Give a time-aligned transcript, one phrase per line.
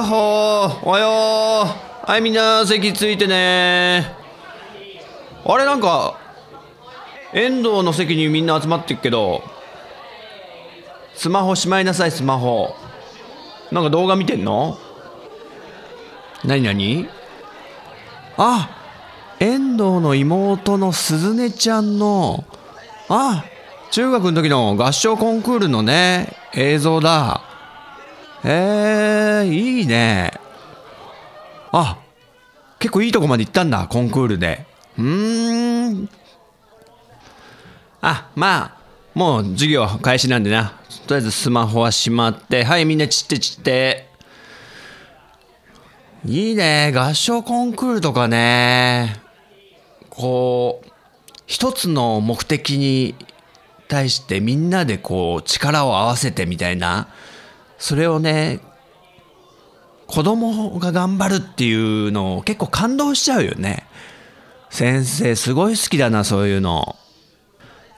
[0.00, 0.86] やっほー。
[0.86, 1.06] おはよ
[2.06, 4.14] うはいみんな席ついてね。
[5.44, 6.18] あれなんか
[7.34, 9.42] 遠藤の席にみんな集まってっけど
[11.14, 12.74] スマホしまいなさいスマホ。
[13.70, 14.78] なんか動画見てんの？
[16.44, 17.06] 何何？
[18.38, 18.70] あ
[19.38, 22.44] 遠藤の妹の鈴音ちゃんの
[23.10, 23.44] あ
[23.90, 27.42] 中学の時の合唱コンクールのね映像だ。
[28.44, 30.32] へえいいね。
[31.72, 31.98] あ
[32.78, 34.66] 結構いいとこまで行ったんだコンクールで。
[34.98, 36.08] うーん。
[38.00, 38.80] あまあ
[39.14, 40.72] もう授業開始なんでな。
[41.06, 44.08] とりあえずスマホはしまってはいみんな散って散って。
[46.24, 49.20] いいね合唱コンクールとかね。
[50.08, 50.90] こう
[51.46, 53.14] 一つの目的に
[53.88, 57.08] 対してみんなでこう力を合わせてみたいな。
[57.80, 58.60] それをね
[60.06, 63.86] 子供が頑張るっていうのを結構感動しちゃうよね。
[64.68, 66.96] 先生すごい好きだなそういうの。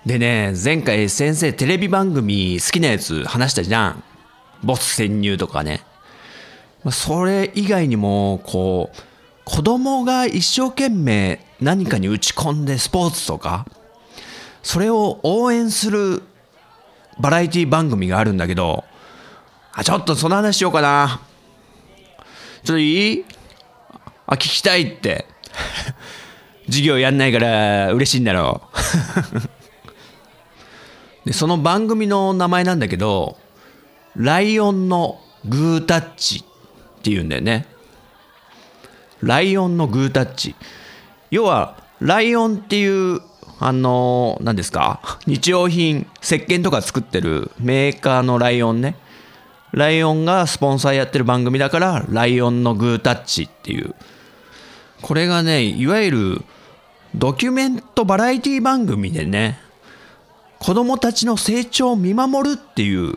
[0.07, 4.05] でね前回先生テレビ番組好きなやつ話したじゃん。
[4.63, 5.83] ボス潜入とかね。
[6.91, 8.97] それ以外にもこう
[9.45, 13.67] 子供が一生懸命何かに打ち込んでスポーツとか
[14.63, 16.23] それを応援する
[17.21, 18.85] バラエティ番組があるんだけど
[19.75, 21.21] あ、ちょっとその話しようかな。
[22.65, 23.25] ちょっといい？
[24.27, 25.27] あ、聞きたいって。
[26.67, 28.63] 授業やんないから嬉しいんだろ
[31.25, 31.27] う。
[31.27, 33.37] で、その番組の名前なんだけど、
[34.15, 36.45] ライオンのグータッチ
[36.99, 37.67] っていうんだよね。
[39.21, 40.55] ライオンのグータッチ。
[41.31, 43.21] 要は、ライオンっていう、
[43.59, 45.19] あの、何ですか？
[45.27, 48.97] 日用品、石鹸とか作ってるメーカーのライオンね。
[49.73, 53.95] ライオンがスポンサーやってる番組だから、ライオンのグータッチっていう。
[55.01, 56.43] これがね、いわゆる
[57.15, 59.59] ドキュメントバラエティ番組でね、
[60.59, 63.17] 子供たちの成長を見守るっていう、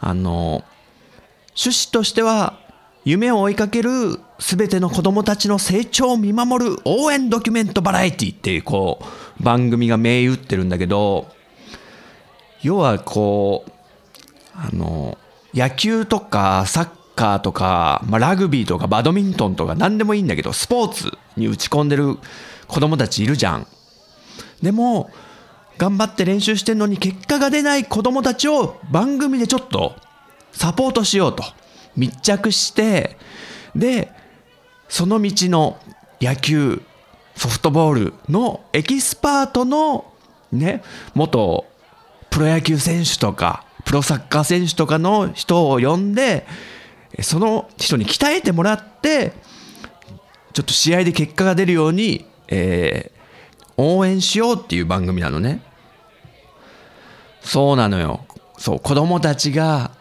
[0.00, 0.64] あの、
[1.50, 2.58] 趣旨としては、
[3.04, 9.00] 夢を追いかける全ての子供たちの成長を見守る応援ドキュメントバラエティっていう、こ
[9.38, 11.28] う、番組が銘打ってるんだけど、
[12.62, 13.70] 要はこう、
[14.62, 15.16] あの、
[15.54, 22.18] 野球とかサッカーとか、まあ、ラグビーとかバドミントンとか何でもいいんだけど、スポーツに打ち込んでる
[22.68, 23.66] 子供たちいるじゃん。
[24.62, 25.10] でも、
[25.78, 29.96] 頑張って練習してんのに結果が出ない子供たちを番組でちょっと
[30.52, 31.42] サポートしようと。
[31.96, 33.16] 密着して、
[33.74, 34.12] で、
[34.88, 35.78] その道の
[36.20, 36.82] 野球、
[37.34, 40.12] ソフトボールのエキスパートの
[40.52, 40.82] ね、
[41.14, 41.64] 元
[42.28, 46.46] プロ野球選手とか、プロサッカー選手とかの人を呼んで、
[47.22, 49.32] その人に鍛えてもらって、
[50.52, 53.20] ちょっと試合で結果が出るように、えー
[53.82, 55.62] 応援しようっていう番組なのね。
[57.40, 58.26] そうなのよ。
[58.58, 59.92] そう、子供たちが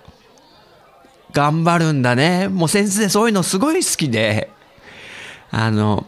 [1.31, 2.49] 頑張るんだね。
[2.49, 4.49] もう先生そういうのすごい好きで、
[5.49, 6.05] あの、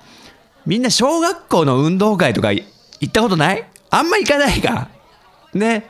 [0.66, 2.66] みんな小学校の運動会とか行
[3.06, 3.66] ったことない？
[3.90, 4.90] あんま行かないか。
[5.54, 5.86] ね。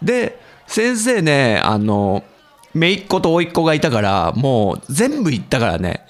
[0.00, 2.24] で、先生ね、あの、
[2.74, 6.04] 姪っ子と甥っ子がいたから、もう全部行ったからね。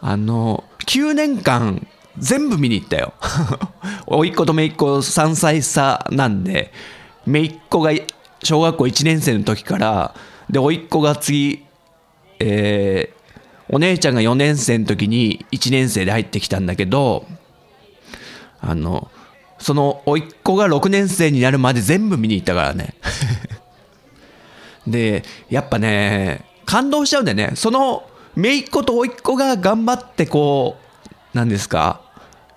[0.00, 1.86] あの、9年間
[2.18, 3.12] 全部見に行ったよ。
[4.06, 6.72] 甥っ子と姪っ子3歳差なんで、
[7.26, 7.92] 姪っ子が
[8.42, 10.14] 小学校1年生の時から、
[10.48, 11.64] で、甥っ子が次、
[12.38, 13.20] えー
[13.72, 17.24] お姉ちゃんが4年生の時に1年生で入ってきたんだけど、
[18.60, 19.08] あの、
[19.60, 22.94] その甥っ子が6年生になるまで全部見に行ったからね。
[24.90, 27.52] で、やっぱね、感動しちゃうんだよね。
[27.54, 28.04] その、
[28.36, 30.76] 姪っ子と甥っ子が頑張ってこ
[31.34, 32.00] う、なんですか、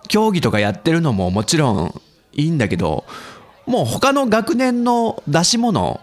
[0.07, 2.01] 競技とかやってるのももちろん
[2.33, 3.05] いいんだけど、
[3.65, 6.01] もう他の学年の出し物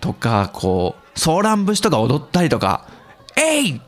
[0.00, 2.88] とか、こう、ソーラン節とか踊ったりとか、
[3.36, 3.80] えい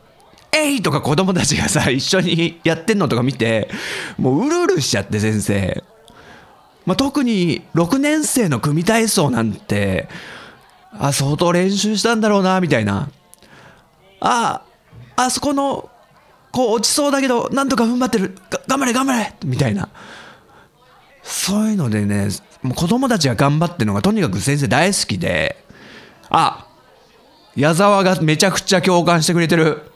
[0.57, 3.69] えいとか子供たちがさ、 一緒にやってんのとか見て、
[4.17, 5.83] もううるうるしちゃって先生。
[6.85, 10.07] まあ、特に6年生の組体操なんて、
[10.99, 13.09] あ、相当練習したんだろうな、みたいな。
[14.19, 14.61] あ、
[15.15, 15.89] あそこの、
[16.51, 18.35] こう落ちそうだけど、なんとか踏ん張ってる。
[18.67, 19.89] 頑張れ、頑張れみたいな。
[21.21, 22.29] そういうのでね、
[22.61, 25.57] もう子供たちが頑張ってるのがとにかく先生大好きで、
[26.29, 26.67] あ、
[27.55, 29.91] 矢沢がめちゃくちゃ共感してくれてる。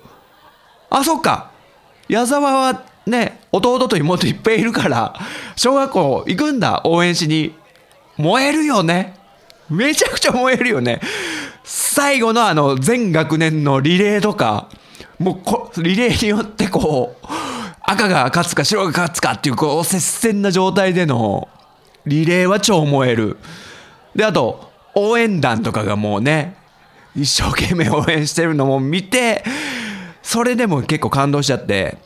[0.90, 1.52] あ、そっか。
[2.07, 5.16] 矢沢はね、弟と妹いっぱいいるから、
[5.56, 7.56] 小学校行くんだ、応援しに。
[8.18, 9.19] 燃えるよね。
[9.69, 11.01] めちゃくちゃ燃えるよね。
[11.63, 14.69] 最後のあの、全学年のリレーとか、
[15.19, 17.25] もうこ、リレーによってこう、
[17.81, 21.48] 赤が勝つか白が勝つかっていう、こう、接戦な状態での、
[22.06, 23.38] リレーは超燃える。
[24.16, 26.56] で、あと、応援団とかがもうね、
[27.16, 29.44] 一生懸命応援してるのも見て、
[30.21, 31.98] それでも結構感動しちゃって、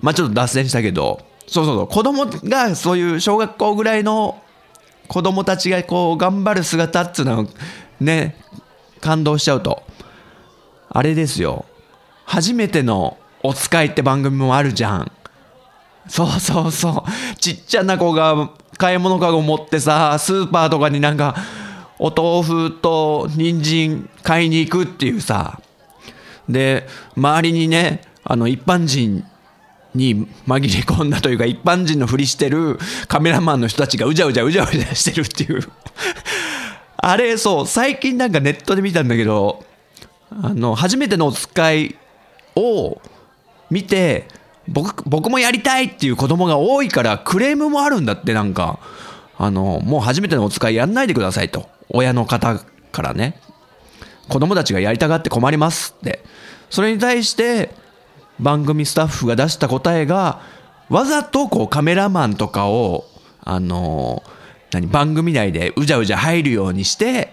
[0.00, 4.40] まあちょっと脱線したけど、そうそうそう、子供がそういう小学校ぐらいの
[5.08, 7.48] 子供たちがこう頑張る姿っていうの
[8.00, 8.36] ね、
[9.00, 9.82] 感動しちゃうと、
[10.88, 11.64] あれですよ、
[12.24, 15.12] 初めてのお使いって番組もあるじゃん。
[16.08, 17.36] そうそうそう。
[17.36, 21.36] ちっちゃな子が買い物かご持ってさ、スーパーとかになんか、
[21.98, 25.60] お豆腐と人参買いに行くっていうさ。
[26.48, 26.86] で、
[27.16, 29.24] 周りにね、あの、一般人
[29.96, 32.78] に紛れ込んだというか、一般人のふりしてる
[33.08, 35.60] カメラマンの人たちがうじゃうじゃうじゃうじゃしてるっていう。
[36.96, 39.64] あれ、そう、最近なんかネットで見たんだけど、
[40.30, 41.96] あの、初めてのお使い
[42.54, 43.00] を
[43.70, 44.28] 見て、
[44.68, 48.78] 僕、僕もやりたいっていう子供が多いからクレームもあるんだってなんか、
[49.38, 51.68] あの、もう初めてのお使いやんないでくださいと。
[51.88, 52.58] 親の方
[52.92, 53.40] からね。
[54.28, 56.24] 子供たちがやりたがって困りますって。
[56.70, 57.70] それに対して、
[58.40, 60.40] 番組スタッフが出した答えが、
[60.88, 63.04] わざとこうカメラマンとかを、
[63.42, 64.22] あの、
[64.72, 67.32] 何、番組内でうじゃうじゃ入るようにして、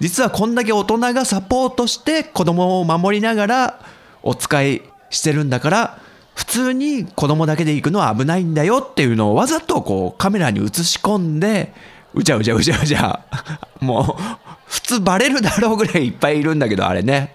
[0.00, 3.80] 実はこんだけ大人がサポートして子供を守りながら
[4.22, 5.98] お使いしてるんだから、
[6.34, 11.72] 普通に子供だけで行くのは危ないんだよっていうのをわざとこうカメラに映し込んで、
[12.12, 13.20] うじゃうじゃうじゃうじゃ、
[13.80, 14.22] もう
[14.66, 17.34] 普通バレるだろうぐらいいっぱいいるんだけど、あれね。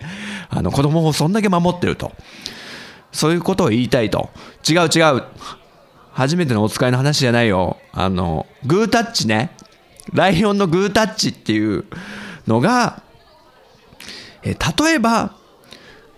[0.49, 2.11] あの子供をそんだけ守ってると。
[3.11, 4.29] そういうことを言いたいと。
[4.67, 5.23] 違う違う。
[6.13, 7.77] 初めてのお使いの話じゃないよ。
[7.91, 9.51] あの、グータッチね。
[10.13, 11.85] ライオンのグータッチっていう
[12.47, 13.03] のが、
[14.43, 15.35] え例えば、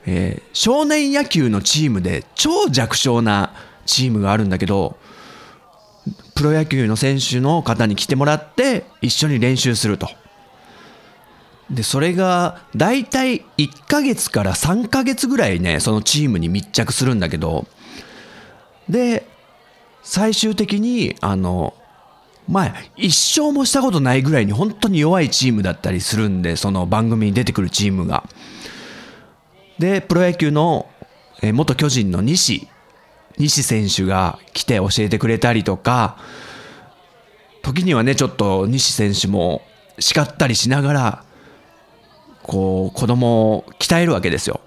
[0.05, 3.53] えー、少年野球のチームで超弱小な
[3.85, 4.97] チームがあるんだけど、
[6.35, 10.09] プロ野球の選手の方に来てもらって一緒に練習すると。
[11.71, 17.65] で、それが大体1ヶ月から3ヶ月ぐらいね、そのチームに密着するんだけど、
[18.89, 19.25] で、
[20.03, 21.73] 最終的に、あの、
[22.47, 28.25] まあ、一生もしたことないぐらいに本当に弱いチームだったりするんで、その番組に出てくるチームが。
[29.79, 30.89] で、プロ野球の
[31.53, 32.68] 元巨人の西、
[33.38, 36.18] 西選手が来て教えてくれたりとか、
[37.62, 39.61] 時にはね、ちょっと西選手も
[39.99, 41.23] 叱ったりしながら、
[42.44, 44.62] こう、子供を鍛えるわけですよ。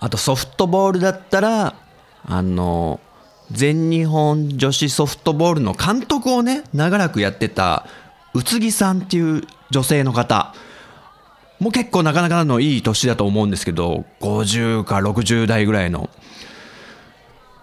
[0.00, 1.74] あとソフトボールだったら、
[2.24, 3.00] あの、
[3.50, 7.86] 全日本女子ソフトボールの監督をね、長らくやってた、
[8.34, 10.54] 宇津木さんっていう女性の方。
[11.58, 16.10] もう結構なかなかのいい年だと思うんですけど、50か60代ぐらいの。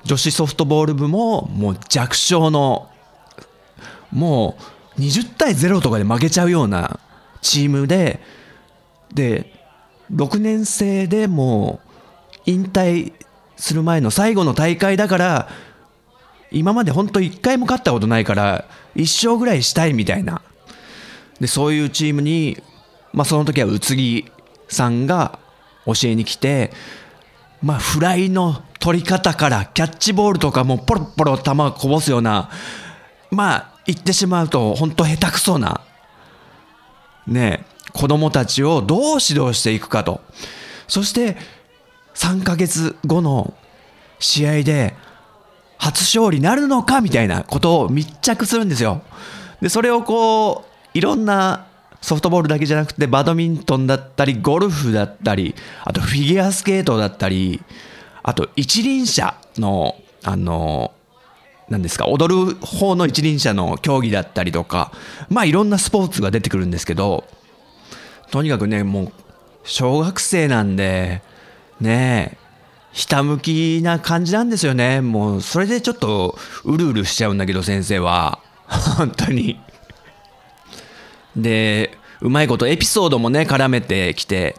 [0.03, 2.89] 女子ソフトボール部ももう弱小の、
[4.11, 4.57] も
[4.97, 6.99] う20対0とかで負けちゃうような
[7.41, 8.19] チームで、
[9.15, 9.49] で、
[10.13, 11.89] 6年生でもう
[12.45, 13.13] 引退
[13.55, 15.49] する前の最後の大会だから、
[16.51, 20.41] 今まで本当1回も勝ったことないから、1勝ぐらいしたいみたいな。
[21.39, 22.61] で、そういうチームに、
[23.13, 24.31] まあその時は宇津木
[24.67, 25.39] さんが
[25.85, 26.71] 教えに来て、
[27.63, 32.49] まあフライの取り方からキャッチボールとかもポロポロ球こぼすような、
[33.31, 35.81] まあ言ってしまうと本当下手くそな、
[37.27, 37.65] ね
[37.95, 40.19] 子供たちをどう指導していくかと。
[40.87, 41.37] そして
[42.15, 43.53] 3ヶ月後の
[44.19, 44.93] 試合で
[45.77, 49.01] 初勝利なるのかみたいなことを密着するんですよ。
[49.61, 51.67] で、それをこう、いろんな
[52.01, 57.61] ソフトボールだけじゃなくて、バドミントンだったり、ゴルフだったり、あとフィギュアスケートだったり、
[58.23, 60.91] あと一輪車の、あの、
[61.69, 64.91] 何ですか、踊る方の一輪車の競技だったりとか、
[65.29, 67.23] まあいろんなスポーツが出てくるんですけど、
[68.31, 69.11] とにかくねもう
[69.63, 71.21] 小学生なんで
[71.79, 72.45] ねえ
[72.95, 75.01] ひたむきな感じなんですよね。
[75.01, 78.39] もうそれでちょっとうるうるしちゃうんだけど先生は。
[78.97, 79.59] 本当に。
[81.35, 84.55] でうまいことエピソードもね絡めてきて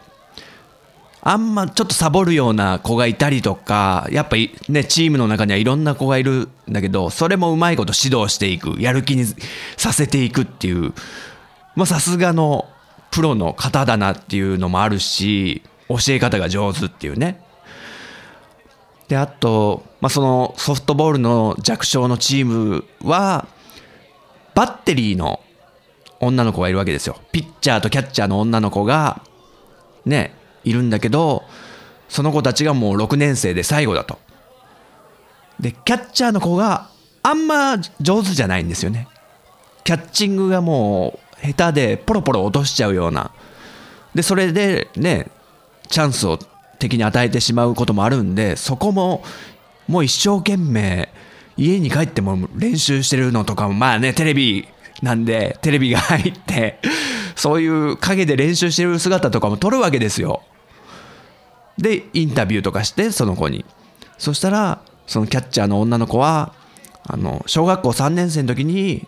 [1.21, 9.25] あんまちょっとサボるような子がいたりとかやっぱりねチームの中にはいろんな子がいるんだけどそれもうまいこと指導していくやる気に
[9.75, 10.93] させていくっていう
[11.75, 12.69] まあさすがの
[13.17, 17.41] プロの方だなっていうのもあるし教え方が上手っていうね。
[19.07, 23.47] であと、まあ、そのソフトボールの弱小のチームは
[24.53, 25.39] バッテリーの
[26.19, 27.17] 女の子がいるわけですよ。
[27.31, 29.23] ピッチャーとキャッチャーの女の子が
[30.05, 31.43] ねいるんだけど
[32.09, 34.19] その子たちがもう6年生で最後だと。
[35.59, 36.91] でキャッチャーの子が
[37.23, 39.07] あんま上手じゃないんですよね。
[39.83, 43.31] キャッチングがもう下手でポロポロ落としちゃうような。
[44.15, 45.27] でそれでね
[45.89, 46.39] チャンスを
[46.79, 49.23] 敵に与えてしまうこともあるんでそこも
[49.87, 51.09] もう一生懸命
[51.55, 54.67] 家に帰っても練習してるのとかもまあねテレビ
[55.01, 56.79] なんでテレビが入って
[57.35, 60.41] そういう影で練習してる姿とかも撮るわけですよ。
[61.77, 63.65] でインタビューとかしてその子に。
[64.17, 66.53] そしたらそのキャッチャーの女の子は
[67.03, 69.07] あの小学校3年生の時に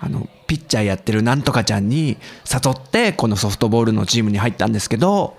[0.00, 2.16] あのピッチャーやってるなんとかちゃんに
[2.50, 5.36] 誘ってこのソフトボールのチームに入ったんですけど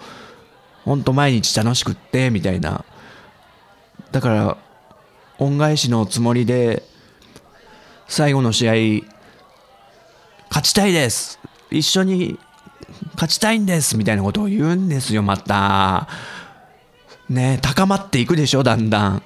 [0.84, 2.86] ほんと毎日楽しくってみたいな。
[4.12, 4.58] だから
[5.40, 6.84] 恩返しのつもりで
[8.08, 9.06] 最後の試合
[10.50, 11.40] 勝ちたいです。
[11.72, 12.40] 一緒に
[13.16, 16.08] 勝ちたいんですみたいなことを言うんですよまた。
[17.30, 19.24] ね高まっていくでしょだんだん。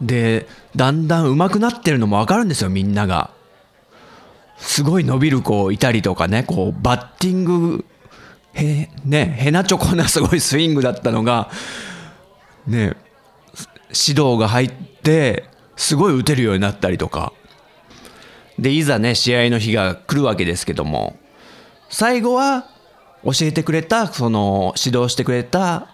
[0.00, 3.30] でだんだん上手くなってるのも分かるんですよみんなが。
[4.60, 7.84] すごい伸びる子いたりとかねこうバッティング
[8.54, 11.50] へねへなちょこなすごいスイングだったのが
[12.66, 12.94] ね
[13.88, 15.44] 指導が入って
[15.76, 17.32] すごい打てるようになったりとか。
[18.58, 21.18] でいざね試合の日が来るわけですけども
[21.88, 22.66] 最後は
[23.24, 25.88] 教えてくれたその指導してくれた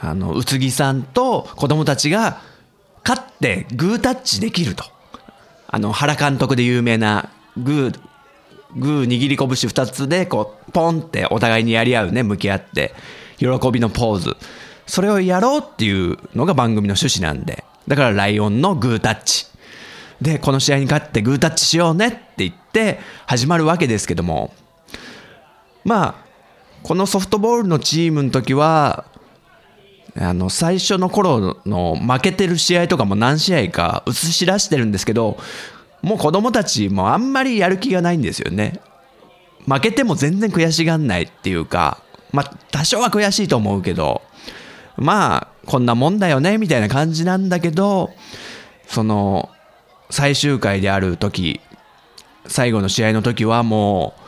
[0.00, 2.40] あの宇津木さんと子供たちが
[3.04, 4.84] 勝ってグータッチできると。
[5.68, 8.00] あの原監督で有名なグー
[8.76, 12.94] グー握り拳2つでこうポンってお互いにやり合うね向き合って
[13.38, 14.36] 喜びのポーズ。
[14.86, 17.64] それをやろうっていうのが番組の趣旨なんで。
[17.86, 19.46] だからライオンのグータッチ。
[20.20, 24.54] でこの試合に勝ってグータッチしようねって言って始まるわけですけども。
[25.84, 26.28] まあ
[26.82, 29.04] このソフトボールのチームの時は
[30.20, 35.38] あの最初の頃の負けてる試合とかも何試合か映し出してるんですけど
[36.02, 38.80] もう子供たちもあんまりやる気がないんですよね。
[39.66, 44.22] 負けても全然悔しがんないっていうかまあ多少は悔しいと思うけど
[44.96, 48.10] まあこんなもんだよねみたいな感じなんだけど
[48.86, 49.50] その
[50.10, 51.60] 最終回である時
[52.46, 54.20] 最後の試合の時はもう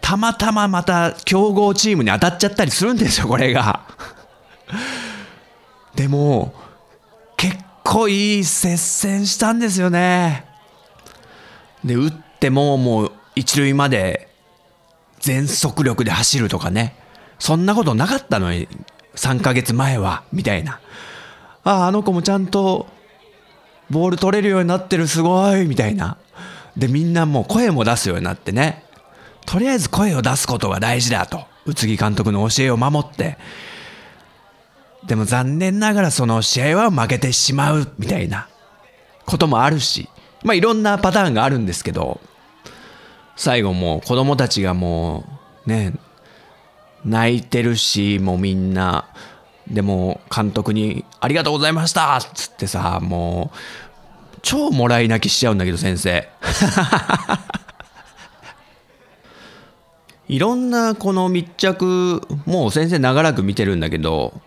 [0.00, 3.86] たまたままた強豪チームに当たっちゃったりするんですよこれが。
[5.94, 6.54] でも
[7.36, 10.44] 結構いい接戦したんですよね。
[11.84, 14.28] で打ってももう一塁まで
[15.20, 16.96] 全速力で走るとかね。
[17.38, 18.68] そんなことなかったのに
[19.14, 20.80] 3ヶ月前はみたいな。
[21.64, 22.86] あああの子もちゃんと
[23.90, 26.16] ボール取れるようになってるすごいみたいな。
[26.76, 28.84] でみんなもう声も出すようになってね。
[29.46, 33.36] とりあえず声を出すことが大事だと宇津木監督の教えを守って
[35.06, 38.48] でも残念ながらその試合は負けてしまうみたいな
[39.26, 40.08] こともあるし
[40.44, 42.20] まあいろんなパターンがあるんですけど
[43.36, 45.24] 最後もう子供たちがも
[45.66, 45.94] うね
[47.04, 49.08] 泣いてるしもうみんな
[49.68, 53.56] でも監督に「ありがとうございました」っつってさもう
[54.42, 56.28] 超もらい泣きしちゃうんだけど先生。
[60.28, 64.40] いろんなこの密着もう先生長らく見てるんだけど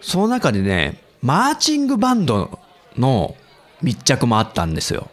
[0.00, 2.58] その中でねマーチングバンド
[2.96, 3.34] の
[3.82, 5.08] 密着もあったんですよ。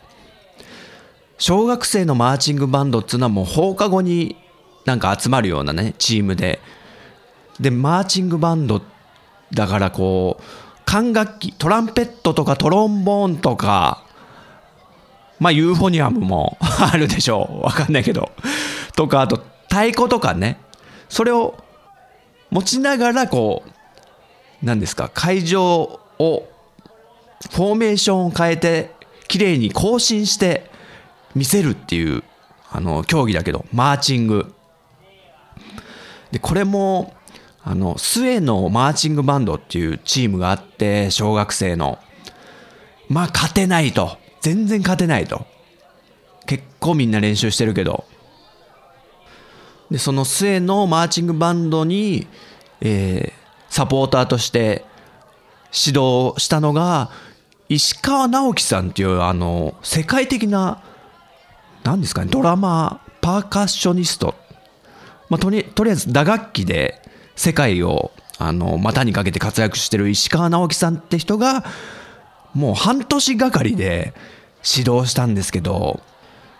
[1.37, 4.37] 小学生のマーチングバンドっつうのはもう放課後に
[4.85, 6.59] なんか集まるようなねチームで。
[7.59, 8.81] でマーチングバンド
[9.51, 10.43] だからこう
[10.85, 14.03] 管楽器トランペットとかトロンボーンとか
[15.39, 17.65] まあユーフォニアムも あるでしょう。
[17.65, 18.31] わかんないけど。
[18.95, 20.59] とかあと太鼓とかね。
[21.09, 21.55] それを
[22.49, 23.71] 持ちながらこう
[24.63, 25.09] 何ですか？
[25.13, 26.47] 会場を
[27.51, 28.91] フォーメーションを変えて
[29.27, 30.69] 綺麗に更新して
[31.35, 32.23] 見せるっていう
[32.71, 34.53] あの競技だけどマーチング。
[36.31, 37.13] でこれも
[37.63, 41.99] あの末のマーチングバンドっていうチームがあって小学生の。
[43.09, 44.17] まあ勝てないと。
[44.41, 45.45] 全然勝てないと。
[46.45, 48.05] 結構みんな練習してるけど。
[49.91, 52.27] でその末のマーチングバンドに、
[52.81, 53.36] えー、
[53.77, 54.85] サポーターとして
[55.71, 57.11] 指導したのが
[57.69, 60.81] 石川直樹さんっていうあの世界的な
[61.83, 64.33] 何ですかねドラマパーカッショニスト、
[65.29, 66.99] まあ、とりとりあえず打楽器で
[67.35, 71.63] 世界をあの股にかけて活躍してる石川直樹さんって人が
[72.55, 74.15] もう半年がかりで
[74.67, 75.99] 指導したんですけど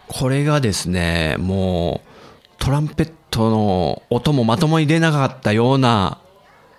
[0.08, 6.20] これがですねもうトランペットの音もまともに出なかったような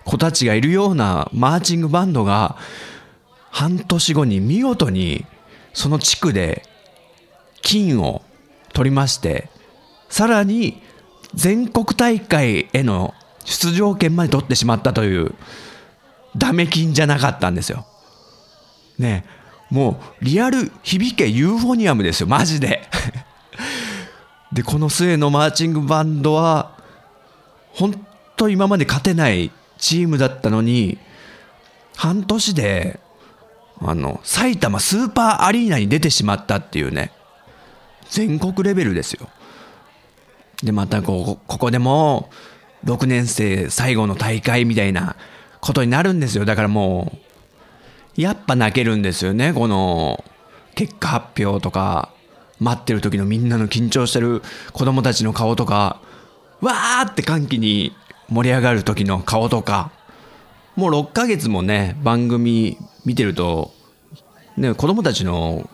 [0.08, 2.56] 子たちがいるようなマーチングバンドが
[3.50, 5.26] 半年後に見事に
[5.74, 6.62] その地区で
[7.60, 8.22] 金を
[8.72, 9.50] 取りまして
[10.08, 10.80] さらに
[11.34, 13.12] 全国大会への
[13.44, 15.34] 出場権まで取ってしまったという
[16.38, 17.86] ダメ金じゃなかったんですよ。
[18.98, 19.26] ね
[19.68, 22.88] もうリアル響けユーフォニアムですよマジで
[24.54, 26.78] でこの末のマーチングバンドは
[27.72, 30.98] 本当今まで勝てないチームだったのに
[31.96, 33.00] 半年で
[33.80, 37.12] あの埼玉スーパーアリーナに出てしまったっていうね。
[38.10, 39.28] 全国レベルですよ。
[40.62, 42.30] でまたこうここでも
[42.84, 45.16] 6年生最後の大会みたいな
[45.60, 46.44] ことになるんですよ。
[46.44, 47.12] だからも
[48.16, 49.52] うやっぱ泣けるんですよね。
[49.52, 50.24] この
[50.74, 52.10] 結果発表とか
[52.60, 54.42] 待ってる時のみんなの緊張してる
[54.72, 56.00] 子供たちの顔とか
[56.60, 57.92] わーって歓喜に
[58.30, 59.90] 盛り上がる時の顔とか。
[60.76, 63.72] もう6ヶ月もね番組見てると、
[64.56, 65.68] ね、子供たちの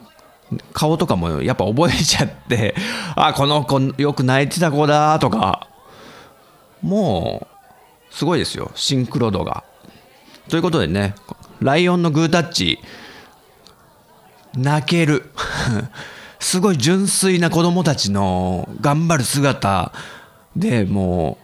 [0.72, 2.74] 顔とかもやっぱ覚えちゃって
[3.14, 5.68] あこの子よく泣いてた子だとか。
[6.80, 7.46] も
[8.10, 8.70] うすごいですよ。
[8.74, 9.64] シンクロ度が。
[10.48, 11.14] ということでね
[11.60, 12.78] ライオンのグータッチ。
[14.56, 15.30] 泣ける。
[16.40, 19.92] すごい純粋な子供たちの頑張る姿
[20.56, 21.43] でもう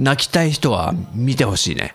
[0.00, 1.94] 泣きたい人は見てほしいね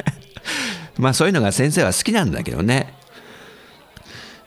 [0.98, 2.94] まあそういうのが先生は好きなんだけどね。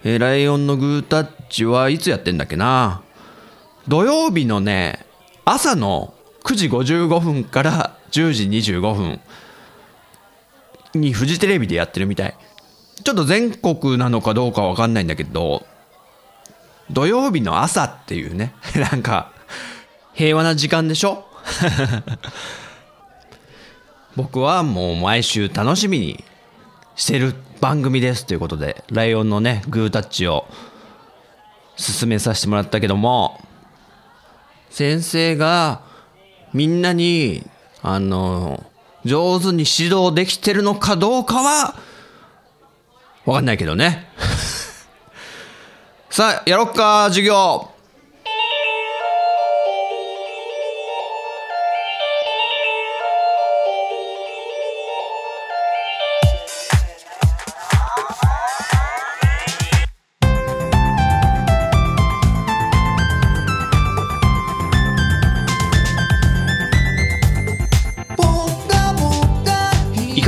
[0.04, 3.02] えー、ライオンのグータッチはいつやってんだっけな。
[3.88, 5.06] 土曜日のね、
[5.44, 6.14] 朝の
[6.44, 9.20] 9時55分から10時25分
[10.94, 12.38] にフジテレビでやってるみたい。
[13.04, 15.66] ちょっと全国なのかどうかわかんないんだけど、
[16.92, 18.54] 土曜日の朝っていうね、
[18.92, 19.32] なんか、
[20.14, 21.26] 平和な時間でしょ？
[24.18, 26.24] 僕はもう毎週楽しみに
[26.96, 30.48] してる番組ですということで、ライオンのね、グータッチを
[31.76, 33.40] 進めさせてもらったけども、
[34.72, 35.82] 先生が
[36.52, 37.48] みんなに、
[37.84, 38.66] あの、
[39.06, 41.76] 上手に指導できてるのかどうかは、
[43.24, 44.10] わかんないけどね。
[46.10, 47.70] さあ、やろっか、授業。